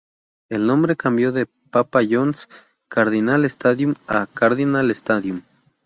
El 0.49 0.65
nombre 0.65 0.95
cambió 0.95 1.31
de 1.31 1.45
"Papa 1.45 1.99
John's 2.09 2.49
Cardinal 2.87 3.45
Stadium" 3.45 3.93
a 4.07 4.25
"Cardinal 4.25 4.89
Stadium". 4.89 5.43